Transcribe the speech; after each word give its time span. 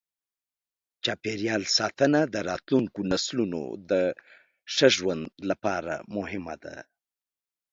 چاپېریال 1.03 1.63
ساتنه 1.77 2.19
د 2.33 2.35
راتلونکو 2.49 2.99
نسلونو 3.11 3.61
د 3.89 3.91
ښه 4.73 4.87
ژوند 4.95 5.23
لپاره 5.49 5.93
مهمه 6.15 6.55
ده. 6.63 6.75